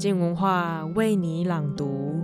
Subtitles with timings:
[0.00, 2.22] 静文化为你朗读。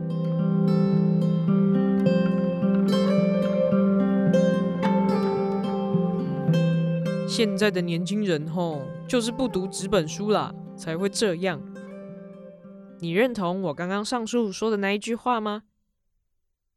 [7.29, 11.61] 现在的年轻人吼，就是不读纸本书啦，才会这样。
[13.01, 15.65] 你认同我刚刚上述说的那一句话吗？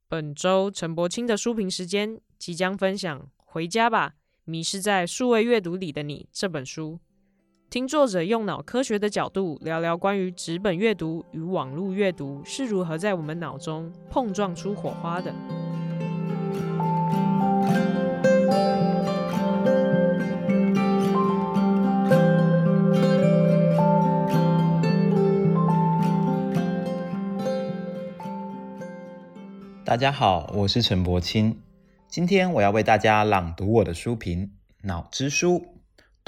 [0.09, 6.99] 本周陈柏青的书评时间即将分享《回家吧，迷失在数位阅读里的你》这本书。
[7.69, 15.31] 听作者用脑科学的角度聊聊关于纸本阅读与网络阅读是如何在我们脑中碰撞出火花的。
[29.85, 31.55] 大家好，我是陈柏青，
[32.07, 34.47] 今天我要为大家朗读我的书评
[34.81, 35.59] 《脑之书》。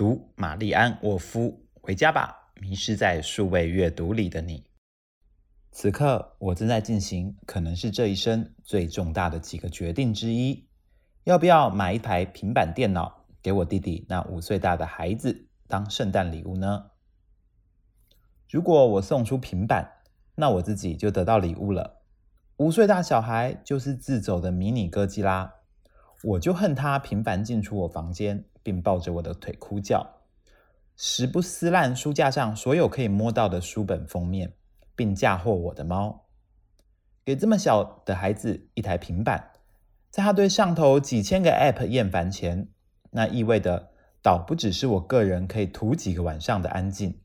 [0.02, 4.66] 读玛丽安·沃夫，回家吧，迷失在数位阅读里的你。
[5.70, 10.68] 此刻，我正在进行可能是这一生最重大的几个决定之一：
[11.26, 16.86] 要不要买一台平板电脑给我弟弟那五岁大的孩子当圣诞礼物呢？
[18.50, 19.88] 如果我送出平板，
[20.34, 22.02] 那我自己就得到礼物了。
[22.58, 25.54] 五岁大小孩就是自走的迷你哥吉拉，
[26.24, 28.46] 我就恨他频繁进出我房间。
[28.64, 30.06] 并抱着我的腿哭叫，
[30.96, 34.54] 时不撕烂书架上所有可以摸到的书本封面，
[34.96, 36.28] 并嫁祸我的猫。
[37.24, 39.52] 给这么小的孩子一台平板，
[40.10, 42.68] 在他对上头几千个 App 厌烦前，
[43.12, 47.20] 那意味的倒不只是我个人可以图几个晚上的安静。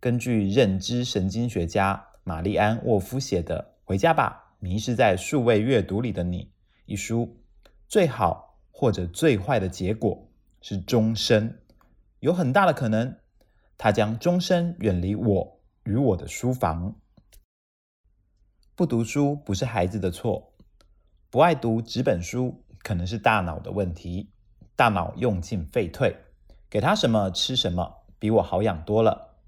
[0.00, 6.44] 根据认知神经学家玛丽安·沃夫写的《回家吧，迷失在数位阅读里的你》
[6.86, 7.36] 一书，
[7.86, 10.28] 最好或者最坏的结果。
[10.62, 11.60] 是终身，
[12.20, 13.18] 有很大的可能，
[13.76, 16.94] 他将终身远离我与我的书房。
[18.76, 20.54] 不读书不是孩子的错，
[21.30, 24.30] 不爱读纸本书可能是大脑的问题。
[24.76, 26.16] 大脑用进废退，
[26.70, 29.40] 给他什么吃什么，比我好养多了。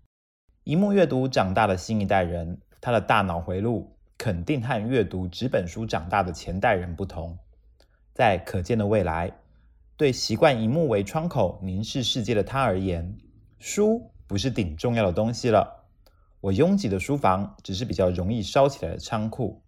[0.64, 7.38] 一幕阅读长大的新一代人，他的大脑回路肯定和阅读纸本书长大的前代人不同。
[8.12, 9.43] 在可见的未来。
[9.96, 13.16] 对习惯萤幕为窗口凝视世界的他而言，
[13.60, 15.86] 书不是顶重要的东西了。
[16.40, 19.62] 我拥挤的书房只是比较容易烧起来的仓库。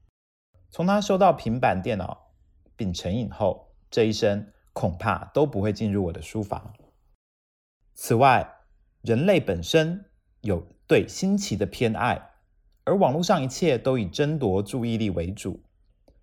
[0.69, 2.33] 从他收到平板电脑
[2.75, 6.75] 并成瘾后，这一生恐怕都不会进入我的书房。
[7.95, 8.53] 此外，
[9.03, 10.07] 人类本身
[10.41, 12.31] 有对新奇的偏爱，
[12.83, 15.63] 而网络上一切都以争夺注意力为主。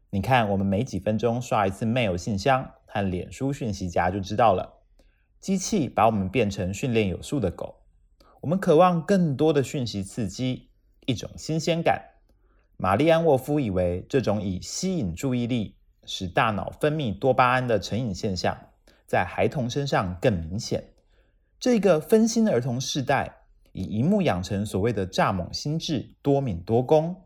[0.09, 2.69] 你看，我们每几分钟刷一次 mail 信箱。
[2.93, 4.71] 和脸书讯息夹就知道了，
[5.39, 7.81] 机器把我们变成训练有素的狗。
[8.39, 10.69] 我们渴望更多的讯息刺激，
[11.07, 11.99] 一种新鲜感。
[12.77, 18.55] 玛丽安·沃夫以为，这种以吸引注意力、使大脑分泌多巴胺的成瘾现象，
[19.07, 20.83] 在孩童身上更明显。
[21.59, 23.37] 这个分心儿童世代，
[23.71, 27.23] 以荧幕养成所谓的蚱蜢心智，多敏多工。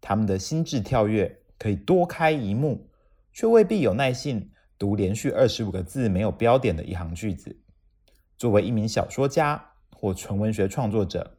[0.00, 2.88] 他们的心智跳跃可以多开一幕，
[3.32, 4.50] 却未必有耐性。
[4.82, 7.56] 读连续二十五个字没有标点的一行句子。
[8.36, 11.38] 作为一名小说家或纯文学创作者，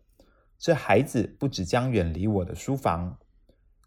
[0.57, 3.19] 这孩子不只将远离我的书房，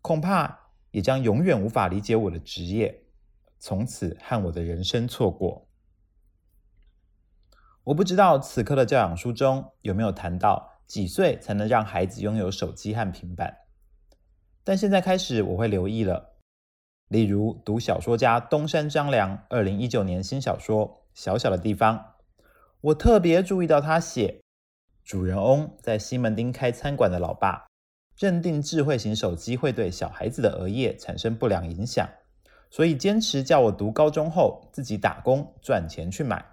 [0.03, 3.05] 恐怕也将永远无法理解我的职业，
[3.59, 5.67] 从此和我的人生错过。
[7.85, 13.57] 我不知道此刻的教养书中有没有谈到几岁才能让孩子拥有手机和平板，
[14.63, 16.36] 但现在开始我会留意了。
[17.09, 21.97] 例如，读小说家东山张良二零一九年新小说《小小的地方》，
[22.81, 24.41] 我特别注意到他写，
[25.05, 27.69] 主人翁在西门町开餐馆的老爸，
[28.19, 32.09] 认定智慧型手机会对小孩子的额叶产生不良影响，
[32.71, 36.45] 所以坚持叫我读高中后自己打工赚钱去买。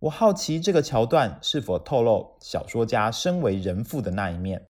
[0.00, 4.66] 我好奇这个桥段是否透露小说家身为人父的那一面。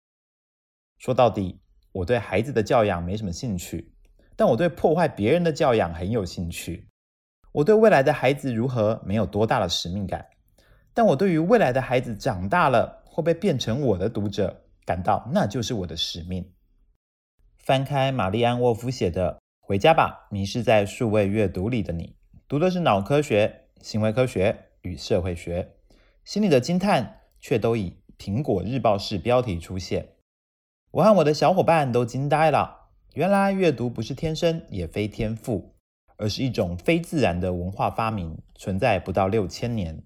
[0.99, 1.59] 说到底，
[1.91, 3.96] 我对孩子的教养没什么兴趣。
[4.37, 6.89] 但我对破坏别人的教养很有兴趣。
[7.53, 10.27] 我对未来的孩子如何没有多大的使命感，
[10.93, 16.53] 但我对于未来的孩子长大了会不会变成我的读者感到那就是我的使命。
[17.57, 22.15] 翻开玛丽安·沃夫写的《回家吧，迷失在数位阅读里的你》，
[22.47, 25.77] 读的是脑科学、行为科学与社会学，
[26.25, 30.11] 心里的惊叹却都以《苹果日报》式标题出现。
[30.91, 32.76] 我和我的小伙伴都惊呆了。
[33.17, 35.75] 原来阅读不是天生，也非天赋，
[36.19, 40.03] 而是一种非自然的文化发明，存在不到六千年。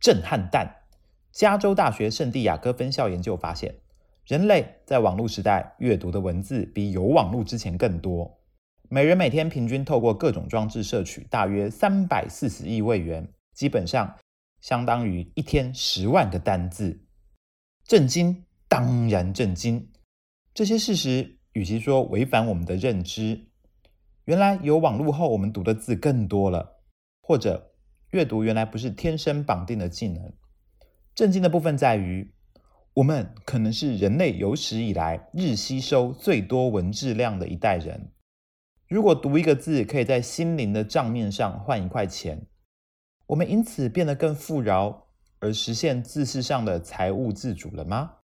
[0.00, 0.76] 震撼弹！
[1.30, 3.74] 加州大学圣地亚哥分校研究发现，
[4.24, 8.40] 人类在网络时代阅读的文字比有网络之前更多。
[8.88, 14.16] 每人每天平均透过各种装置摄取大约三百四十亿位元，基本上
[14.62, 16.98] 相当于一天十万个单字。
[17.84, 19.86] 震惊，当然震惊！
[20.54, 23.46] 这些事实与其说违反我们的认知，
[24.26, 26.82] 原来有网络后我们读的字更多了，
[27.22, 27.72] 或者
[28.10, 30.34] 阅读原来不是天生绑定的技能。
[31.14, 32.34] 震惊的部分在于。
[32.92, 38.10] 我们可能是人类有史以来日吸收最多文字量的一代人。
[38.88, 42.46] 如果读一个字可以在心灵的账面上换一块钱，
[43.26, 45.08] 我们因此变得更富饶，
[45.40, 48.16] 而实现字识上的财务自主了吗？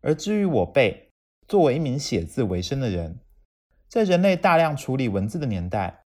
[0.00, 1.09] 而至于我辈，
[1.50, 3.18] 作为一名写字为生的人，
[3.88, 6.04] 在人类大量处理文字的年代，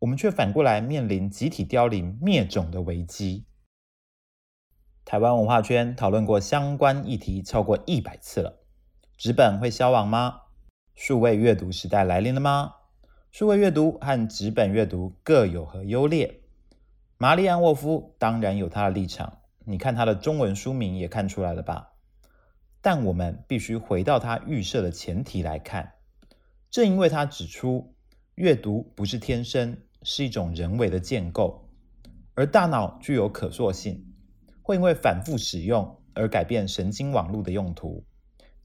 [0.00, 3.46] 我们却反过来面临集体凋零、灭种的危机。
[5.04, 8.64] 台湾文化圈讨论过相关议题超过一百次了。
[9.16, 10.40] 纸本会消亡吗？
[10.96, 12.74] 数位阅读时代来临了吗？
[13.30, 16.40] 数位阅读和纸本阅读各有何优劣？
[17.16, 21.92] 玛丽安沃夫当然有他的立场，你看他的中文书名也看出来了吧？
[22.84, 25.94] 但我们必须回到他预设的前提来看。
[26.70, 27.94] 正因为他指出，
[28.34, 31.66] 阅读不是天生，是一种人为的建构，
[32.34, 34.04] 而大脑具有可塑性。
[34.60, 38.04] 会因为反复使用而改变神经网络的用途，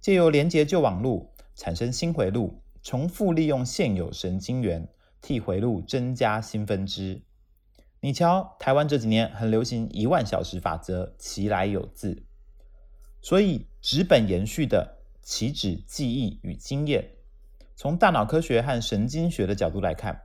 [0.02, 4.90] 借由连接旧网络产生新回路，重复利用现有神经元，
[5.22, 7.24] 替回路增加新分支。
[8.02, 12.26] 你瞧，台湾这几年很流行一万小时法则，其来有自。
[13.22, 17.12] 所以纸本延续的起止记忆与经验。
[17.76, 20.22] 从大脑科学和神经学的角度来看，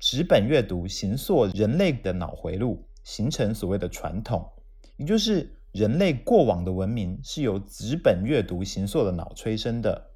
[0.00, 4.50] 纸本阅读形塑人类的脑回路，形成所谓的传统。
[4.96, 10.12] 也就是人类过往的文明是由纸本阅读形塑的脑催生的，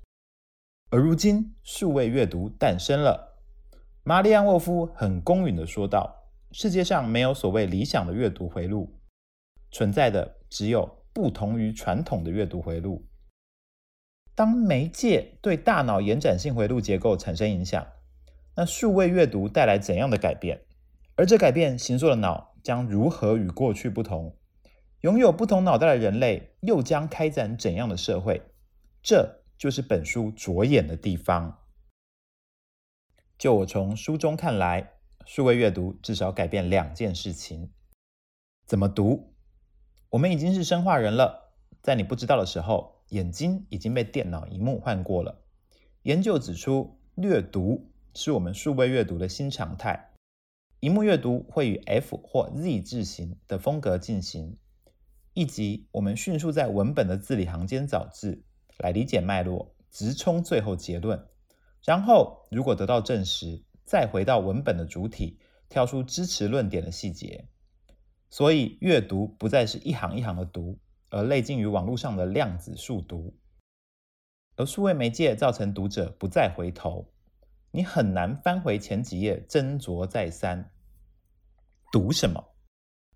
[0.88, 3.38] 而如今数位阅读诞生了。
[4.02, 8.98] 玛丽安沃夫很公允地说道：“世界上没有所谓理想的阅读回路，
[9.70, 13.04] 存在的只有不同于传统的阅读回路。
[14.36, 17.84] 当媒介对大脑延展性回路结构产生影响，
[18.54, 20.64] 那数位阅读带来怎样的改变？
[21.16, 24.36] 而这改变形塑的脑将如何与过去不同？”
[25.02, 28.40] 拥有不同脑袋的人类又将开展怎样的社会？
[29.02, 31.58] 这就是本书着眼的地方。
[33.36, 34.92] 就我从书中看来，
[35.26, 37.72] 数位阅读至少改变两件事情：
[38.64, 39.34] 怎么读？
[40.10, 41.52] 我们已经是生化人了，
[41.82, 45.44] 在你不知道的时候，眼睛已经被电脑萤幕换过了。
[46.02, 50.12] 研究指出，略读是我们数位阅读的新常态。
[50.80, 54.56] 萤幕阅读会以 F 或 Z 字形的风格进行。
[55.34, 58.42] 以及我们迅速在文本的字里行间找字，
[58.78, 61.28] 来理解脉络，直冲最后结论。
[61.84, 65.38] 然后，如果得到证实，再回到文本的主体，
[65.68, 67.46] 挑出支持论点的细节。
[68.30, 70.78] 所以，阅读不再是一行一行的读，
[71.10, 73.36] 而类近于网络上的量子速读。
[74.56, 77.12] 而数位媒介造成读者不再回头，
[77.70, 80.70] 你很难翻回前几页斟酌再三。
[81.90, 82.44] 读什么？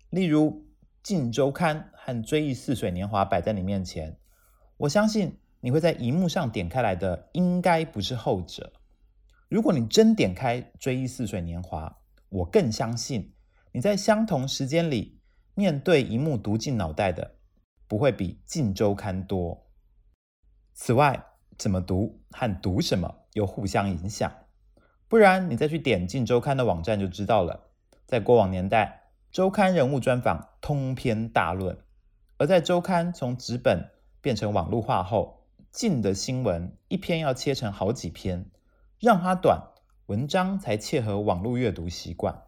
[0.09, 0.63] 例如。
[1.05, 4.17] 《镜周刊》和《追忆似水年华》摆在你面前，
[4.77, 8.71] 我相信你会在荧幕上点开来的，应该不是后者。
[9.49, 11.89] 如果你真点开《追忆似水年华》，
[12.29, 13.33] 我更相信
[13.75, 15.19] 你在相同时间里
[15.55, 17.37] 面对一幕读进脑袋的，
[17.87, 19.65] 不会比《镜周刊》多。
[20.75, 21.25] 此外，
[21.57, 24.31] 怎么读和读什么又互相影响，
[25.07, 27.71] 不然你再去点《镜周刊》的网站就知道了。
[28.05, 31.75] 在过往年代，周刊人物专访通篇大论，
[32.37, 33.89] 而在周刊从纸本
[34.21, 38.51] 变成网络化后，近的新闻一篇要切成好几篇，
[38.99, 39.59] 让它短，
[40.05, 42.43] 文章才切合网络阅读习惯，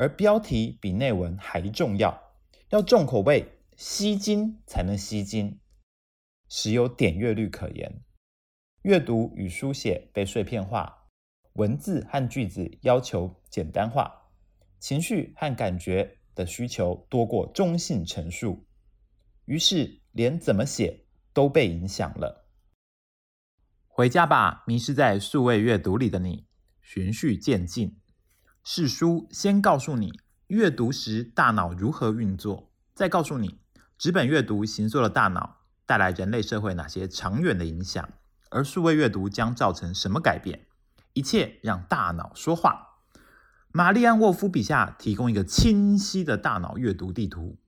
[0.00, 2.32] 而标题比内文还重要，
[2.70, 5.60] 要重口味，吸睛才能吸睛，
[6.48, 8.02] 实有点阅率可言。
[8.80, 11.06] 阅读与书写被碎片化，
[11.52, 14.30] 文字和句子要求简单化，
[14.78, 16.16] 情绪和感觉。
[16.32, 18.64] 的需求多过中性陈述，
[19.44, 21.04] 于是连怎么写
[21.34, 22.48] 都被影响了。
[23.88, 26.46] 回家吧，迷失在数位阅读里的你。
[26.80, 27.99] 循序渐进，
[28.62, 33.58] 是书先告诉你阅读时大脑如何运作，再告诉你
[33.96, 38.08] 纸本阅读形塑了大脑，带来人类社会哪些长远的影响，
[38.50, 40.66] 而数位阅读将造成什么改变。
[41.14, 42.98] 一切让大脑说话。
[43.72, 47.58] 玛丽安沃夫笔下提供一个清晰的大脑阅读地图，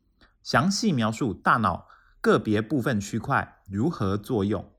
[0.43, 1.87] 详细描述大脑
[2.21, 4.73] 个别部分区块如何作用，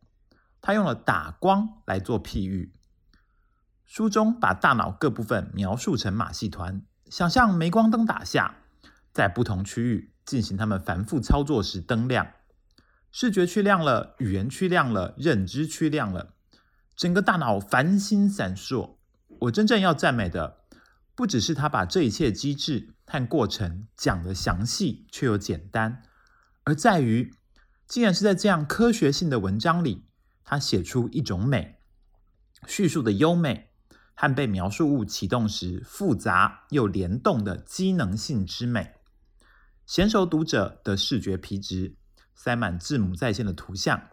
[0.61, 2.73] 他用了打光来做譬喻。
[3.85, 8.57] 书中把大脑各部分描述成马戏团，想象镁光灯打下，
[9.11, 12.27] 在不同区域进行他们反复操作时灯亮，
[13.11, 16.33] 视觉区亮了，语言区亮了，认知区亮了，
[16.95, 18.95] 整个大脑繁星闪烁。
[19.41, 20.59] 我真正要赞美的，
[21.13, 26.01] 不只是他把这一切机制和过程讲得详细却又简单，
[26.63, 27.35] 而在于，
[27.85, 30.05] 竟然是在这样科学性的文章里，
[30.43, 31.79] 他写出一种美，
[32.65, 33.72] 叙述的优美。
[34.15, 38.93] 和被描述物启动时复杂又联动的机能性之美，
[39.87, 41.95] 娴熟读者的视觉皮质
[42.35, 44.09] 塞满字母在线的图像，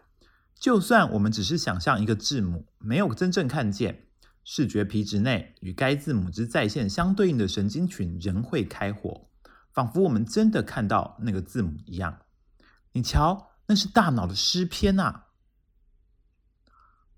[0.55, 4.07] 就算我们只是想象一个字母，没有真正看见，
[4.43, 9.29] 视觉皮质内与该字母之在线相对应的神经群仍会开火，
[9.71, 12.19] 仿佛我们真的看到那个字母一样。
[12.93, 15.27] 你瞧，那是大脑的诗篇啊！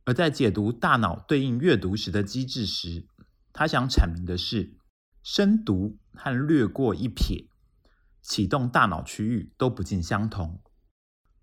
[0.05, 3.07] 而在解读大脑对应阅读时的机制时，
[3.53, 4.75] 他想阐明的是，
[5.23, 7.47] 深读和略过一瞥，
[8.21, 10.61] 启动大脑区域都不尽相同。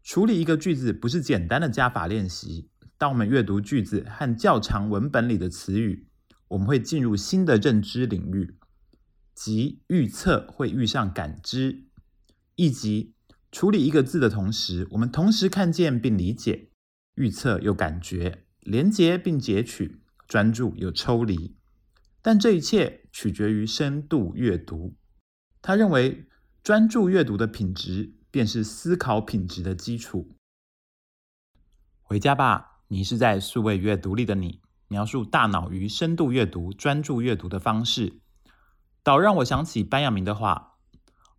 [0.03, 2.71] 处理一个句子不是简单的加法练习。
[2.99, 6.07] 当我们阅读句子和较长文本里的词语，
[6.49, 8.59] 我们会进入新的认知领域，
[9.35, 11.87] 即预测会遇上感知，
[12.57, 13.15] 以及
[13.51, 16.69] 处理一个字的同时，我们同时看见并理解，
[17.15, 18.45] 预测又感觉。
[18.61, 21.57] 连接并截取，专注又抽离，
[22.21, 24.95] 但这一切取决于深度阅读。
[25.63, 26.27] 他认为，
[26.63, 30.37] 专注阅读的品质便是思考品质的基础。
[32.03, 38.21] 回家吧，迷失在数位阅读里的你，描述大脑与深度阅读、专注阅读的方式，
[39.03, 40.77] 倒让我想起班雅明的话：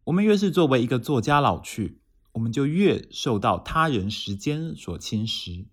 [0.05, 2.01] 我们越是作为一个作家老去，
[2.31, 5.67] 我们就越受到他人时间所侵蚀。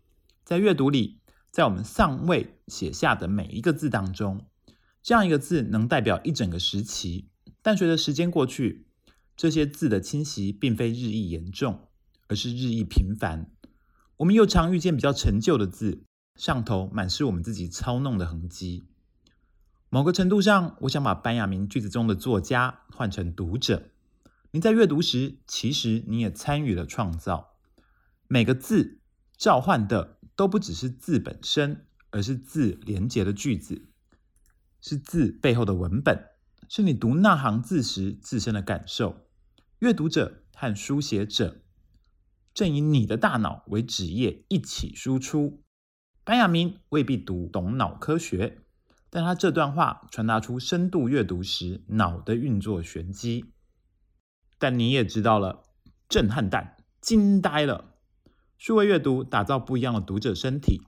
[0.44, 1.20] 在阅读里。
[1.58, 4.46] 在我们尚未写下的每一个字当中，
[5.02, 7.30] 这样一个字能代表一整个时期。
[7.62, 8.86] 但随着时间过去，
[9.36, 11.88] 这些字的侵袭并非日益严重，
[12.28, 13.50] 而是日益频繁。
[14.18, 16.04] 我们又常遇见比较陈旧的字，
[16.36, 18.84] 上头满是我们自己操弄的痕迹。
[19.90, 23.90] 某个程度上，我想把班雅明句子中的作家换成读者。
[24.52, 27.56] 你在阅读时，其实你也参与了创造。
[28.28, 29.00] 每个字
[29.36, 30.17] 召唤的。
[30.38, 33.88] 都不只是字本身，而是字连结的句子，
[34.80, 36.26] 是字背后的文本，
[36.68, 39.26] 是你读那行字时自身的感受。
[39.80, 41.62] 阅读者和书写者
[42.54, 45.64] 正以你的大脑为纸页一起输出。
[46.22, 48.60] 班雅明未必读懂脑科学，
[49.10, 53.46] 但他这段话传达出深度阅读时脑的运作玄机。
[54.56, 55.64] 但你也知道了，
[56.08, 57.97] 震撼弹，惊呆了。
[58.58, 60.82] 数位阅读打造不一样的读者身体，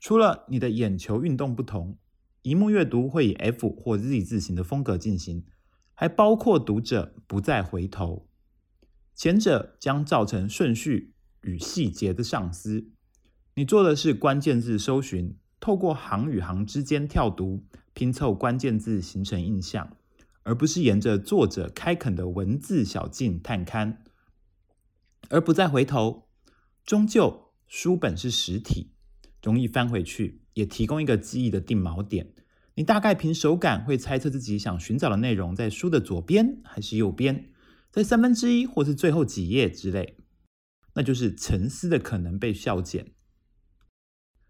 [0.00, 1.98] 除了你的眼球运动不同，
[2.42, 5.44] 萤幕阅读会以 F 或 Z 字形的风格进行，
[5.92, 8.26] 还包括读者不再回头。
[9.14, 12.88] 前者将造成顺序与细节的丧失。
[13.54, 19.94] 你做的是关键字搜寻，透过行与行之间跳读，拼凑关键字形成印象，
[20.42, 23.98] 而不是沿着作者开垦的文字小径探勘，
[25.28, 26.22] 而不再回头。
[26.84, 28.90] 终究，书本是实体，
[29.42, 32.34] 容易翻回去，也提供一个记忆的定锚点。
[32.74, 37.50] 你大概凭手感会猜测自己想寻找的内容在书的左边还是右边，
[37.90, 40.18] 在三分之一或是最后几页之类。
[40.92, 43.14] 那就是沉思的可能被削减。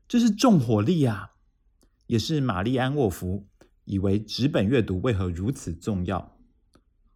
[0.08, 1.34] 这是重火力啊！
[2.08, 3.48] 也是玛丽安·沃夫
[3.84, 6.36] 以为纸本阅读为何如此重要。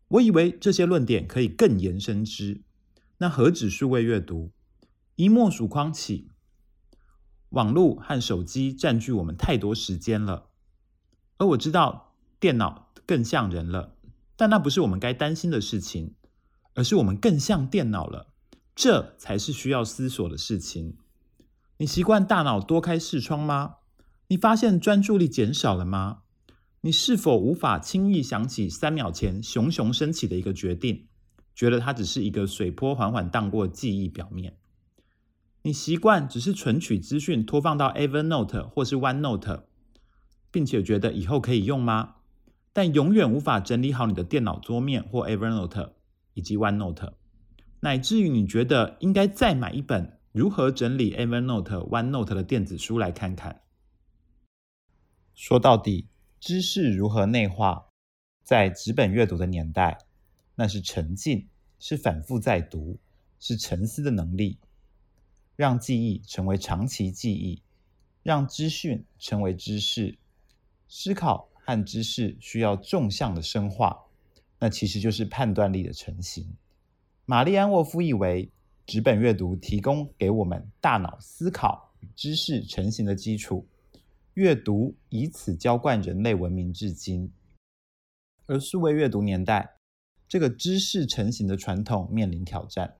[0.06, 2.62] 我以为这些论点可以更延伸之，
[3.18, 4.52] 那何止数位阅读？
[5.18, 6.30] 一末曙光起，
[7.48, 10.50] 网络和手机占据我们太多时间了。
[11.38, 13.96] 而我知道电脑更像人了，
[14.36, 16.14] 但那不是我们该担心的事情，
[16.74, 18.28] 而是我们更像电脑了。
[18.76, 20.96] 这才是需要思索的事情。
[21.78, 23.78] 你习惯大脑多开视窗吗？
[24.28, 26.20] 你发现专注力减少了吗？
[26.82, 31.08] 你是否无法轻易想起三秒前熊熊升起的一个决定，
[31.56, 34.56] 觉得它只是一个水波缓缓荡过记忆表面？
[35.68, 39.64] 你习惯只是存取资讯，拖放到 Evernote 或是 OneNote，
[40.50, 42.14] 并且觉得以后可以用吗？
[42.72, 45.90] 但永远无法整理好你的电脑桌面或 Evernote
[46.32, 47.12] 以及 OneNote，
[47.80, 53.60] 乃至于你觉得应该再买一本如何整理 Evernote、OneNote 的电子书来看看。
[55.34, 56.08] 说到底，
[56.40, 57.88] 知识如何内化，
[58.42, 59.98] 在纸本阅读的年代，
[60.54, 61.48] 那是沉浸，
[61.78, 62.98] 是反复在读，
[63.38, 64.60] 是沉思的能力。
[65.58, 67.64] 让记忆成为长期记忆，
[68.22, 70.16] 让资讯成为知识。
[70.86, 74.04] 思考和知识需要纵向的深化，
[74.60, 76.54] 那其实就是判断力的成型。
[77.24, 78.52] 玛丽安·沃夫以为，
[78.86, 83.66] 纸本阅读提供给我们大脑思考与知识成型的基础，
[84.34, 87.32] 阅读以此浇灌人类文明至今。
[88.46, 89.74] 而数位阅读年代，
[90.28, 92.94] 这个知识成型的传统面临挑战。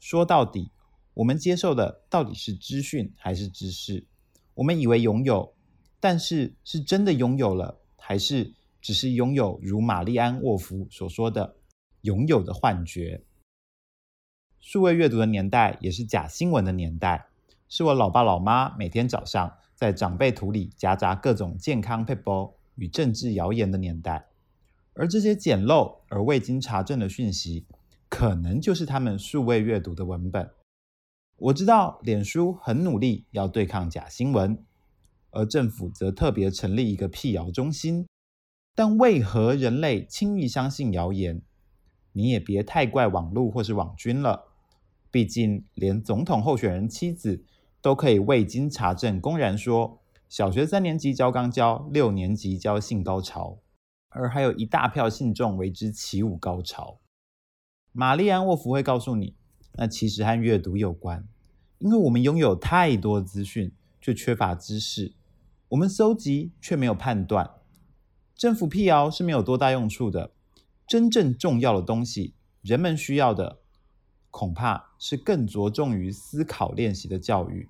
[0.00, 0.72] 说到底，
[1.20, 4.06] 我们接受的到底是资讯还是知识？
[4.54, 5.52] 我们以为拥有，
[6.00, 11.56] 但是是真的拥有了，还是只是拥有如玛丽安·沃夫所说的
[12.00, 13.22] “拥有的幻觉”？
[14.60, 17.26] 数位阅读的年代也是假新闻的年代，
[17.68, 24.26] 是我老爸老妈每天早上在长辈图里夹杂各种健康撇步与政治谣言的年代。
[24.94, 27.66] 而这些简陋而未经查证的讯息，
[28.08, 30.50] 可能就是他们数位阅读的文本。
[31.40, 34.62] 我知道脸书很努力要对抗假新闻，
[35.30, 38.06] 而政府则特别成立一个辟谣中心。
[38.74, 41.40] 但为何人类轻易相信谣言？
[42.12, 44.48] 你也别太怪网络或是网军了。
[45.10, 47.42] 毕竟，连总统候选人妻子
[47.80, 53.58] 都可以未经查证公然说，小学三年级教肛交，六年级教性高潮。
[54.10, 57.00] 而还有一大票信众为之起舞高潮。
[57.92, 59.36] 玛丽安·沃夫会告诉你，
[59.72, 61.26] 那其实和阅读有关，
[61.78, 65.12] 因为我们拥有太多资讯，却缺乏知识；
[65.68, 67.50] 我们搜集却没有判断。
[68.36, 70.32] 政府辟谣是没有多大用处的。
[70.86, 73.58] 真正重要的东西，人们需要的，
[74.30, 77.68] 恐怕是更着重于思考练习的教育。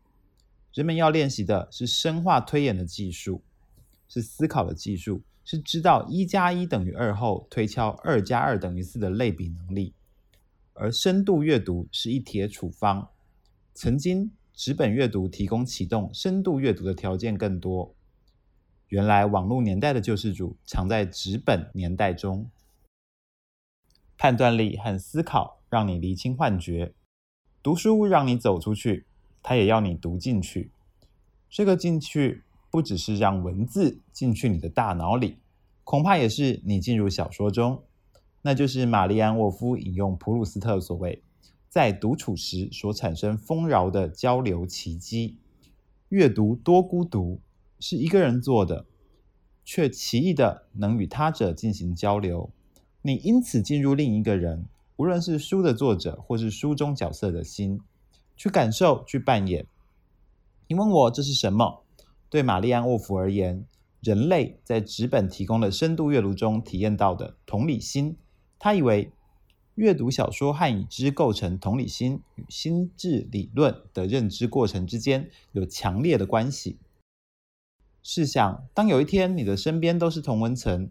[0.73, 3.42] 人们要练习的是深化推演的技术，
[4.09, 5.23] 是思考的技术。
[5.42, 9.92] 是知道一加一等于二后推敲二加二等于四的类比能力，
[10.80, 13.10] 而深度阅读是一帖处方。
[13.75, 17.95] 曾经纸本阅读提供启动深度阅读的条件更多。
[18.88, 22.50] 原来网络年代的救世主藏在纸本年代中。
[24.16, 26.95] 判断力和思考让你厘清幻觉，
[27.62, 29.06] 读书让你走出去，
[29.43, 30.73] 它也要你读进去。
[31.49, 32.43] 这个进去。
[32.73, 35.38] 不只是让文字进去你的大脑里，
[35.82, 37.82] 恐怕也是你进入小说中。
[38.43, 41.23] 那就是玛丽安·沃夫引用普鲁斯特所谓，
[41.69, 45.39] 在独处时所产生丰饶的交流奇迹。
[46.09, 47.41] 阅读多孤独，
[47.79, 48.87] 是一个人做的，
[49.65, 52.50] 却奇异的能与他者进行交流。
[53.03, 57.81] 你因此进入另一个人，无论是书的作者或是书中角色的心，
[58.37, 59.67] 去感受，去扮演。
[60.67, 61.85] 你问我这是什么？
[62.29, 63.65] 对玛丽安·沃夫而言，
[64.00, 68.17] 人类在纸本提供的深度阅读中体验到的同理心，
[68.62, 69.10] 他以为
[69.76, 76.76] 阅读小说和已知构成同理心与心智理论的认知过程之间有强烈的关系。
[78.02, 80.90] 试想，当有一天你的身边都是同文层，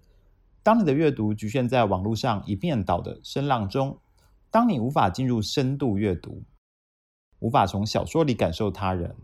[0.63, 3.99] 当你的阅读局限在网络上一面倒的声浪中，
[4.49, 6.41] 当你无法进入深度阅读，
[7.37, 9.15] 无法从小说里感受他人。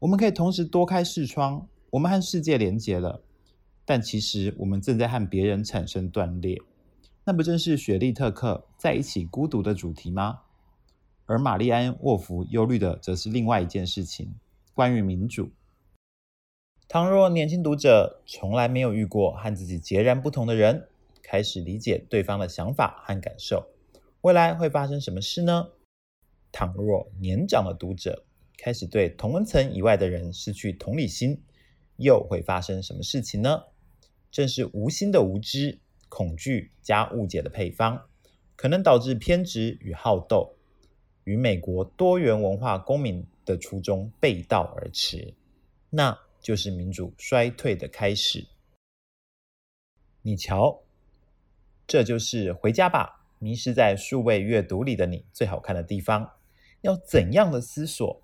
[0.00, 3.22] 我们可以同时多开视窗，我们和世界连结了，
[3.86, 6.60] 但其实我们正在和别人产生断裂。
[7.24, 10.40] 那不正是雪莉特克在一起孤独的主题吗？
[11.26, 14.34] 而玛丽安·沃夫忧虑的则是另外一件事情，
[14.74, 15.50] 关于民主。
[16.88, 20.88] 倘若年轻读者从来没有遇过和自己截然不同的人，
[21.22, 23.68] 开始理解对方的想法和感受，
[24.22, 25.68] 未来会发生什么事呢？
[26.50, 28.24] 倘若年长的读者，
[28.58, 31.40] 开始对同文层以外的人失去同理心，
[31.98, 33.62] 又会发生什么事情呢？
[34.30, 35.78] 正是无心的无知、
[36.14, 38.06] 恐惧加误解的配方，
[38.54, 40.54] 可能导致偏执与好斗，
[41.24, 45.32] 与美国多元文化公民的初衷背道而驰，
[45.88, 48.46] 那就是民主衰退的开始。
[50.20, 50.82] 你瞧，
[51.86, 56.32] 这就是回家吧，迷失在数位阅读里的你最好看的地方。
[56.82, 58.22] 要怎样的思索？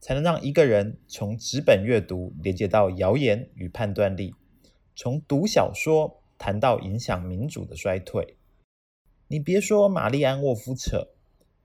[0.00, 4.34] 才能让一个人从纸本阅读连接到谣言与判断力，
[4.96, 8.36] 从读小说谈到影响民主的衰退。
[9.26, 11.08] 你别说玛丽安·沃夫扯，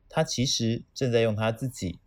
[0.10, 2.00] 他其实正在用他自己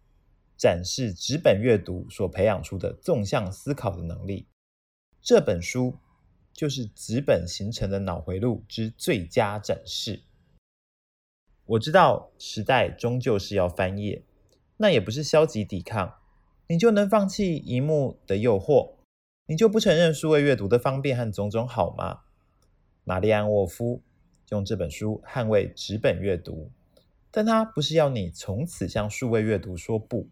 [0.58, 4.48] 展示纸本阅读所培养出的纵向思考的能力。
[5.22, 5.96] 这本书
[6.52, 10.24] 就是纸本形成的脑回路之最佳展示。
[11.64, 14.24] 我知道时代终究是要翻页。
[14.78, 16.18] 那也不是消极抵抗，
[16.68, 18.96] 你就能放弃萤幕的诱惑，
[19.46, 22.24] 你就不承认数位阅读的方便和种种好吗？
[23.08, 24.02] 玛丽安·沃夫
[24.48, 26.72] 用这本书捍卫纸本阅读，
[27.30, 30.28] 但他不是要你从此向数位阅读说不，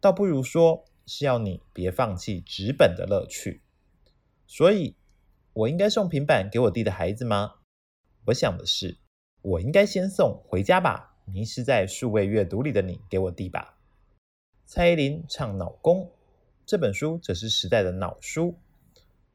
[0.00, 3.60] 倒不如说是要你别放弃纸本的乐趣。
[4.46, 4.96] 所以，
[5.52, 7.56] 我应该送平板给我弟的孩子吗？
[8.24, 8.96] 我想的是，
[9.42, 13.76] 我应该先送《回家吧，迷失在数位阅读里的你》给我弟吧。
[14.64, 16.10] 蔡依林唱脑功，
[16.64, 18.54] 这本书则是时代的脑书。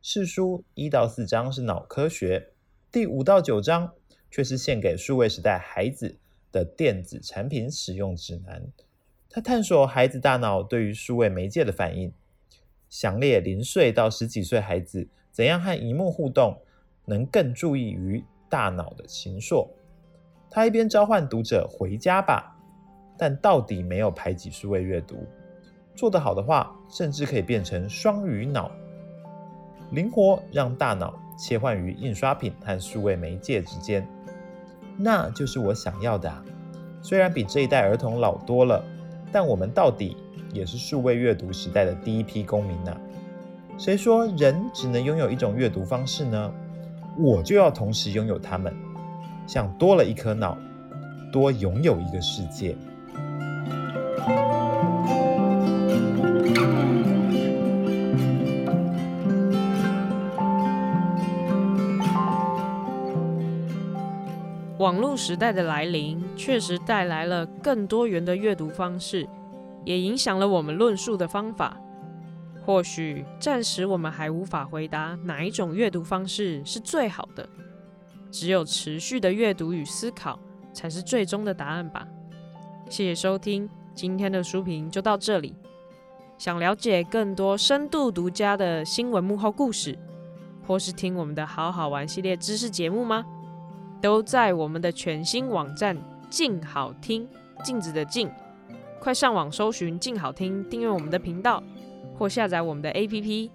[0.02, 2.54] 释书一到四章是脑科学，
[2.92, 3.90] 第五到九章
[4.30, 6.18] 却是献给数位时代孩子
[6.52, 8.62] 的电子产品使用指南。
[9.30, 12.12] 他探索孩子大脑对于数位媒介的反应。
[12.90, 16.60] 详列零岁到十几岁孩子怎样和荧幕互动，
[17.06, 19.70] 能更注意于大脑的形塑。
[20.50, 22.54] 他一边召唤读者回家吧，
[23.18, 25.26] 但到底没有排挤数位阅读。
[25.96, 28.70] 做得好的话，甚至可以变成双语脑，
[29.92, 34.08] 灵活让大脑切换于印刷品和数位媒介之间。
[34.96, 36.44] 那就是我想要的啊。
[37.02, 38.86] 虽然比这一代儿童老多了，
[39.32, 40.16] 但我们到底
[40.54, 43.02] 也是数位阅读时代的第一批公民呢、啊。
[43.76, 46.54] 谁说人只能拥有一种阅读方式呢？
[47.18, 48.72] 我就要同时拥有它们，
[49.48, 50.56] 像多了一颗脑，
[51.32, 52.76] 多拥有一个世界。
[64.92, 69.26] 网络时代的来临，确实带来了更多元的阅读方式。
[69.86, 71.78] 也影响了我们论述的方法。
[72.66, 77.48] 或许暂时我们还无法回答哪一种阅读方式是最好的，
[78.30, 80.38] 只有持续的阅读与思考
[80.74, 82.06] 才是最终的答案吧。
[82.90, 85.56] 谢谢收听，今天的书评就到这里。
[86.38, 89.98] 想了解更多深度独家的新闻幕后故事，
[90.68, 93.26] 或是听我们的好好玩系列知识节目吗？
[94.02, 95.96] 都在我们的全新网站
[96.30, 97.28] “静好听”，
[97.64, 98.30] 镜子的镜。
[99.00, 101.62] 快上网搜寻“静好听”，订阅我们的频道，
[102.18, 103.50] 或下载我们的 APP。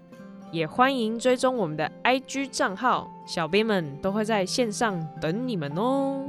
[0.53, 6.25] 也欢迎追踪我们的 IG 账号，小编们都会在线上等你们哦。